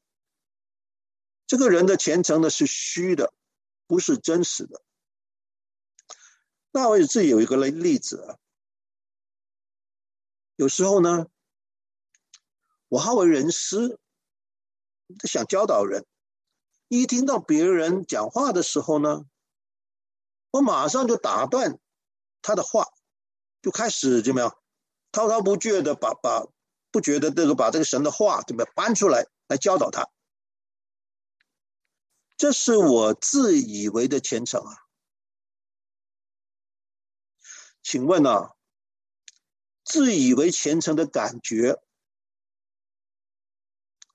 [1.47, 3.33] 这个人的虔诚呢是虚的，
[3.87, 4.81] 不是真实的。
[6.73, 8.35] 那我自己有一个例例子啊。
[10.62, 11.26] 有时候呢，
[12.88, 13.99] 我好为人师，
[15.24, 16.05] 想教导人。
[16.88, 19.26] 一听到别人讲话的时候呢，
[20.51, 21.80] 我马上就打断
[22.43, 22.86] 他的话，
[23.64, 24.55] 就开始怎么样，
[25.12, 26.45] 滔滔不绝的把把
[26.91, 30.12] 不觉得这个把这个神的话怎么样搬出来来教导他。
[32.38, 34.78] 这是我自以为的虔诚啊，
[37.82, 38.51] 请问啊？
[39.91, 41.83] 自以为虔诚的感觉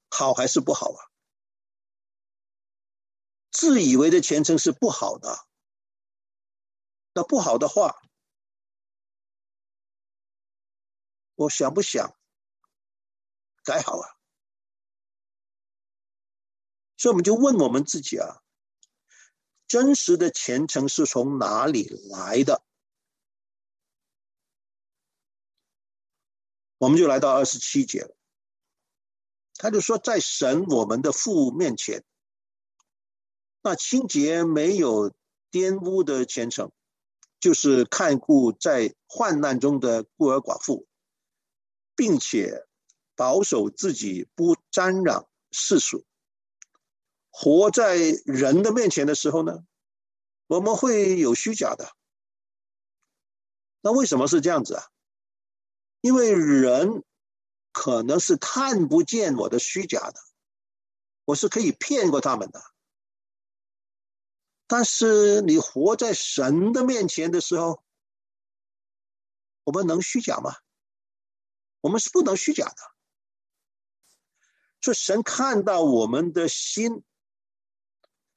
[0.08, 1.00] 好还是不好啊？
[3.50, 5.46] 自以为的虔诚是不好的。
[7.12, 8.00] 那不好的话，
[11.34, 12.16] 我想不想
[13.62, 14.16] 改好啊？
[16.96, 18.42] 所以我们就问我们自己啊：
[19.68, 22.64] 真实的虔诚是从哪里来的？
[26.78, 28.14] 我们就来到二十七节了，
[29.54, 32.04] 他就说，在神我们的父面前，
[33.62, 35.14] 那清洁没有
[35.50, 36.70] 玷污的虔诚，
[37.40, 40.86] 就是看顾在患难中的孤儿寡妇，
[41.94, 42.66] 并且
[43.14, 46.04] 保守自己不沾染世俗。
[47.30, 49.64] 活在人的面前的时候呢，
[50.46, 51.90] 我们会有虚假的。
[53.80, 54.84] 那为什么是这样子啊？
[56.06, 57.02] 因为人
[57.72, 60.20] 可能是看不见我的虚假的，
[61.24, 62.62] 我是可以骗过他们的。
[64.68, 67.82] 但是你活在神的面前的时候，
[69.64, 70.54] 我们能虚假吗？
[71.80, 72.76] 我们是不能虚假的。
[74.80, 77.02] 所以神看到我们的心，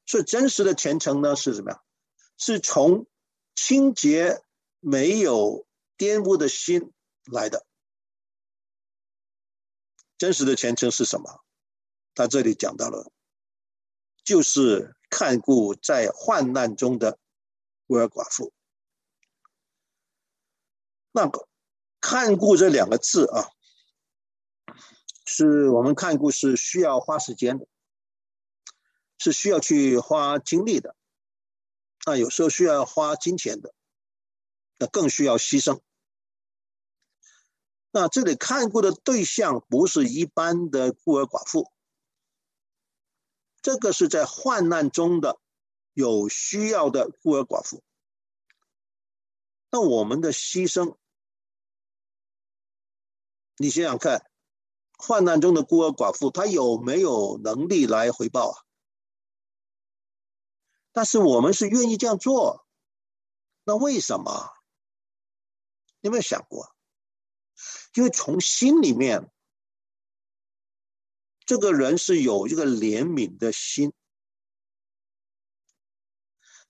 [0.07, 1.83] 所以真实的虔诚呢是什么呀？
[2.35, 3.05] 是从
[3.53, 4.41] 清洁
[4.79, 5.67] 没有
[5.99, 6.91] 玷污的心。
[7.31, 7.65] 来的
[10.17, 11.43] 真实的前程是什么？
[12.15, 13.11] 他这里讲到了，
[14.25, 17.17] 就是看顾在患难中的
[17.87, 18.51] 孤儿寡妇。
[21.11, 21.47] 那个
[22.01, 23.49] “看顾”这两个字啊，
[25.25, 27.67] 是我们看顾是需要花时间的，
[29.17, 30.95] 是需要去花精力的，
[32.05, 33.73] 那有时候需要花金钱的，
[34.77, 35.81] 那更需要牺牲。
[37.91, 41.71] 那这里看过的对象不是一般的孤儿寡妇，
[43.61, 45.39] 这个是在患难中的
[45.93, 47.83] 有需要的孤儿寡妇。
[49.71, 50.97] 那我们的牺牲，
[53.57, 54.29] 你想想看，
[54.97, 58.57] 患难中的孤儿寡妇，他有没有能力来回报啊？
[60.91, 62.67] 但是我们是愿意这样做，
[63.63, 64.51] 那为什么？
[66.01, 66.75] 有没有想过？
[67.93, 69.29] 因为从心里面，
[71.45, 73.91] 这个人是有一个怜悯的心，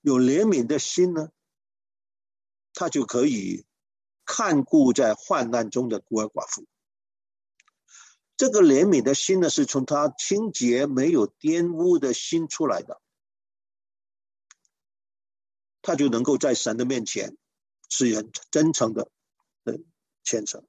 [0.00, 1.30] 有怜悯的心呢，
[2.72, 3.66] 他就可以
[4.24, 6.66] 看顾在患难中的孤儿寡妇。
[8.36, 13.02] 这个怜悯的心呢，是从他清洁没有玷污的心出来的，
[15.82, 17.36] 他就能够在神的面前
[17.90, 19.10] 是很真诚的
[19.62, 19.78] 的
[20.24, 20.66] 虔诚。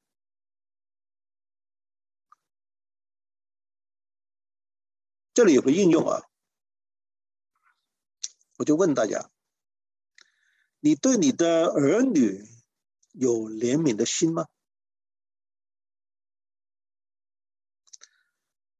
[5.42, 6.22] 这里有个应用啊，
[8.60, 9.32] 我就问大家：
[10.80, 12.46] 你对你的儿女
[13.12, 14.46] 有怜悯的心吗？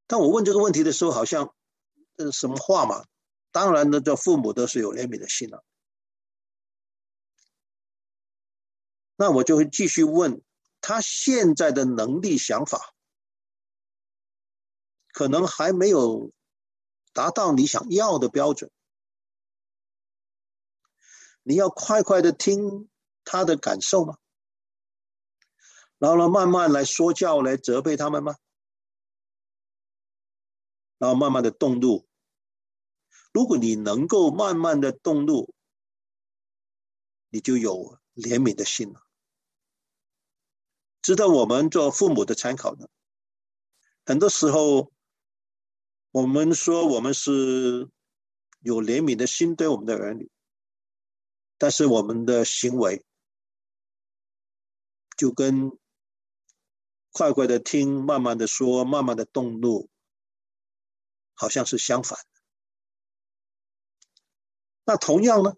[0.06, 1.56] 当我问这个问题的时候，好像
[2.16, 3.08] 这是什么话嘛？
[3.50, 5.66] 当然呢，这父母都是有怜悯的心了。
[9.16, 10.44] 那我就会继续问
[10.80, 12.94] 他现在的能力想法，
[15.08, 16.32] 可能还没有
[17.14, 18.72] 达到你想要的标准。
[21.44, 22.90] 你要快快的听
[23.24, 24.18] 他的感受吗？
[25.98, 28.36] 然后呢，慢慢来说教，来责备他们吗？
[30.98, 32.08] 然后慢慢的动怒。
[33.34, 35.54] 如果你能够慢慢的动怒，
[37.30, 39.02] 你就有怜悯的心了。
[41.02, 42.88] 值得我们做父母的参考呢。
[44.06, 44.92] 很多时候，
[46.12, 47.90] 我们说我们是
[48.60, 50.30] 有怜悯的心对我们的儿女，
[51.58, 53.04] 但是我们的行为
[55.18, 55.78] 就跟。
[57.14, 59.90] 快快的听，慢慢的说，慢慢的动怒，
[61.34, 62.42] 好像是相反的。
[64.86, 65.58] 那同样呢？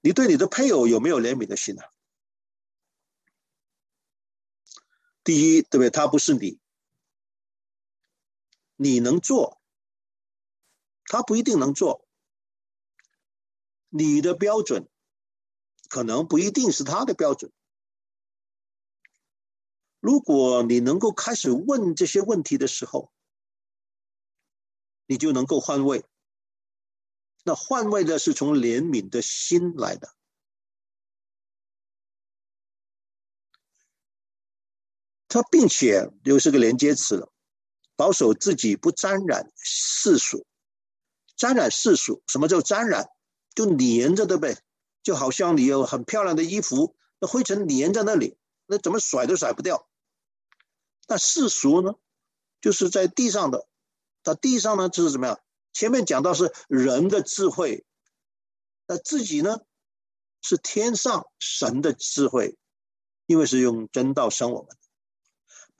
[0.00, 1.82] 你对你的配偶有没有怜悯的心呢？
[5.22, 5.90] 第一，对不对？
[5.90, 6.58] 他不是你，
[8.82, 9.60] 你能做，
[11.04, 12.08] 他不一定能做。
[13.90, 14.88] 你的标准
[15.90, 17.52] 可能不一定是他的标准。
[19.98, 23.12] 如果你能够开始问这些问题的时候，
[25.04, 26.06] 你就能够换位。
[27.44, 30.14] 那换位的是从怜悯的心来的。
[35.28, 37.30] 他并且又是个连接词了，
[38.00, 40.46] 保守自己不沾染世俗。
[41.36, 43.10] 沾染世俗，什么叫沾染？
[43.54, 44.56] 就粘着，对不对？
[45.02, 49.86] 就好像你有很漂亮的衣服，那灰尘粘在那里，那怎么甩都甩不掉。
[51.08, 51.92] 那世俗呢，
[52.62, 53.68] 就是在地上的，
[54.24, 55.38] 那地上呢，就是怎么样？
[55.74, 57.84] 前面讲到是人的智慧，
[58.86, 59.58] 那自己呢，
[60.40, 62.56] 是天上神的智慧，
[63.26, 64.74] 因为是用真道生我们，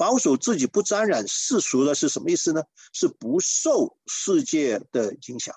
[0.01, 2.62] 保守自己不沾染世俗的是什么意思呢？
[2.90, 5.55] 是不受世界的影响。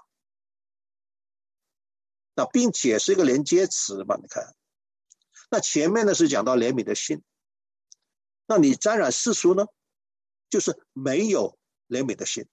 [2.34, 4.18] 那并且是一个连接词嘛？
[4.18, 4.54] 你看，
[5.50, 7.24] 那前面呢是讲到怜悯的心。
[8.46, 9.66] 那你沾染世俗呢，
[10.50, 12.46] 就是没有怜悯的心。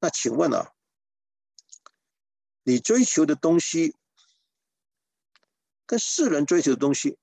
[0.00, 0.72] 那请问啊，
[2.62, 3.94] 你追求的东西
[5.84, 7.18] 跟世人追求的东西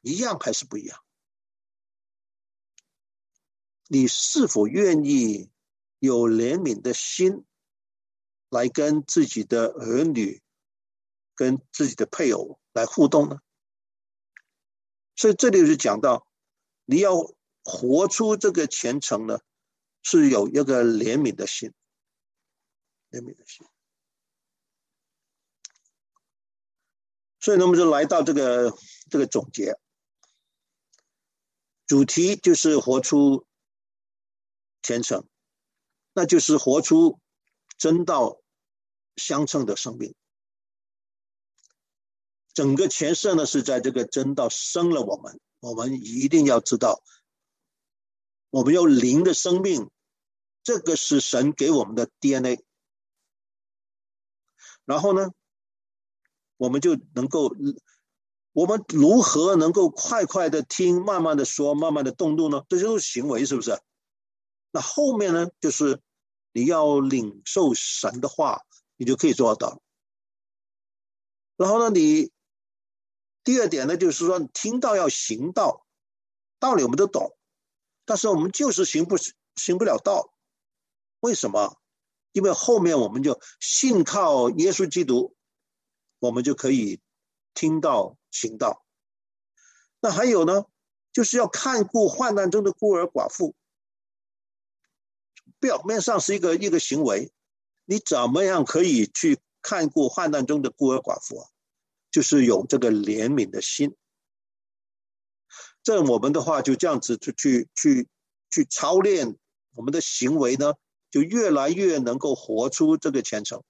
[0.00, 1.02] 一样还是不一样？
[3.90, 5.50] 你是否愿意
[5.98, 7.46] 有怜悯的心
[8.50, 10.42] 来跟自己的儿女、
[11.34, 13.40] 跟自己的配偶来互动呢？
[15.16, 16.28] 所以这里就讲到，
[16.84, 17.14] 你要
[17.64, 19.40] 活出这个虔诚呢，
[20.02, 21.72] 是有一个怜悯的心，
[23.10, 23.66] 怜悯的心。
[27.40, 28.70] 所以呢，我们就来到这个
[29.08, 29.78] 这个总结，
[31.88, 33.46] 主题就是活出
[34.82, 35.26] 虔诚，
[36.12, 37.18] 那就是活出
[37.78, 38.42] 真道
[39.16, 40.14] 相称的生命。
[42.52, 47.02] 整个前世呢，是在这个真道生了我们，我们一定要知道，
[48.50, 49.90] 我们有灵的生命，
[50.62, 52.62] 这个是神给我们的 DNA。
[54.84, 55.30] 然后呢，
[56.58, 57.50] 我们就能够，
[58.58, 62.64] 我们如何能够快快的听，慢慢的说，慢慢的动怒呢？
[62.68, 63.80] 这就是行为，是不是？
[64.72, 66.02] 那后面呢，就是
[66.52, 68.62] 你要领受神的话，
[68.96, 69.80] 你就可以做到。
[71.56, 72.32] 然后呢，你。
[73.44, 75.86] 第二点呢，就是说，听到要行道，
[76.58, 77.36] 道理我们都懂，
[78.04, 79.16] 但是我们就是行不
[79.54, 80.34] 行不了道，
[81.20, 81.78] 为什么？
[82.32, 85.36] 因为后面我们就信靠耶稣基督，
[86.18, 87.00] 我们就可以
[87.58, 88.84] 听道行道。
[89.98, 90.66] 那还有呢，
[91.12, 93.56] 就是要看顾患难中的孤儿寡妇，
[95.58, 97.32] 表面上是一个一个行为，
[97.84, 101.48] 你怎么样可以去看顾患难中的孤儿寡妇啊？
[102.12, 103.96] 就是有这个怜悯的心，
[105.82, 108.08] 这我们的话就这样子去去去
[108.50, 109.36] 去操练
[109.74, 110.74] 我们的行为呢，
[111.10, 113.64] 就越来越能够活出这个虔诚。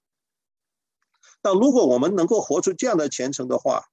[1.43, 3.91] 那如果我们能够活出这样的虔诚的话，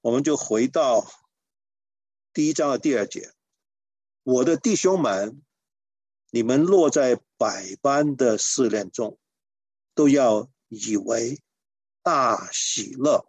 [0.00, 1.06] 我们就回到
[2.32, 3.32] 第一章的第二节：
[4.22, 5.42] 我的弟兄们，
[6.30, 9.18] 你们落在百般的试炼中，
[9.94, 10.50] 都要。
[10.70, 11.40] 以为
[12.02, 13.26] 大喜乐，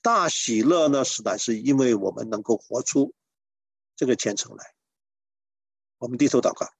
[0.00, 3.12] 大喜乐呢，实在是因为我们能够活出
[3.96, 4.72] 这个虔诚来。
[5.98, 6.72] 我们低头祷告，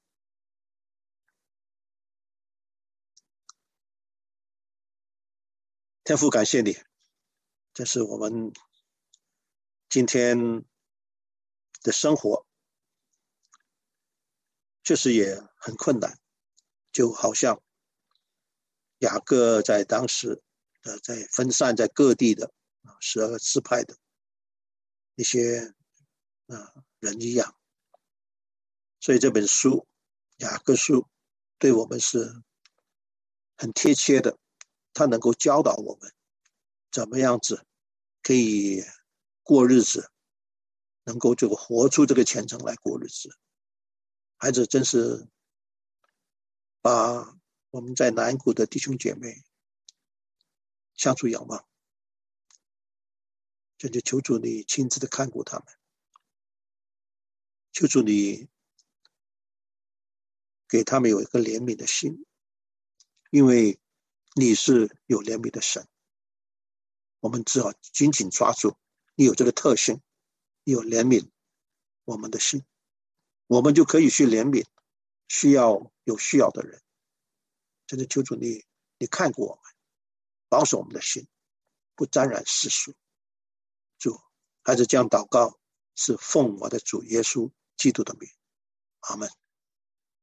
[6.02, 6.76] 天父，感谢你，
[7.74, 8.52] 这是我们
[9.88, 10.64] 今天
[11.82, 12.46] 的生活，
[14.82, 16.18] 确实也很困难，
[16.90, 17.62] 就好像
[18.98, 20.42] 雅各在当时
[20.82, 23.96] 呃，在分散在各地的啊十二个支派的
[25.14, 25.74] 一些
[26.46, 27.54] 啊人一样。
[29.00, 29.86] 所以这本书
[30.44, 31.02] 《雅各书》
[31.58, 32.42] 对我们是
[33.56, 34.38] 很贴切的，
[34.92, 36.12] 他能够教导我们
[36.90, 37.66] 怎么样子
[38.22, 38.82] 可以
[39.42, 40.10] 过日子，
[41.04, 43.36] 能够这个活出这个虔诚来过日子。
[44.36, 45.28] 孩子真是
[46.80, 47.38] 把
[47.70, 49.42] 我们在南谷的弟兄姐妹
[50.94, 51.66] 向主仰望，
[53.78, 55.66] 真的求主你亲自的看顾他们，
[57.72, 58.48] 求主你。
[60.72, 62.24] 给他们有一个怜悯的心，
[63.32, 63.80] 因为
[64.40, 65.86] 你是有怜悯的神，
[67.18, 68.74] 我们只好紧紧抓住
[69.14, 70.00] 你有这个特性，
[70.64, 71.28] 你有怜悯
[72.04, 72.64] 我们的心，
[73.48, 74.64] 我们就可以去怜悯
[75.28, 76.80] 需要有需要的人。
[77.86, 78.64] 真的求主你，
[78.96, 79.62] 你看过我们，
[80.48, 81.28] 保守我们的心，
[81.94, 82.94] 不沾染世俗。
[83.98, 84.18] 主，
[84.62, 85.60] 还是这样祷告，
[85.96, 88.26] 是奉我的主耶稣基督的名，
[89.00, 89.30] 阿门。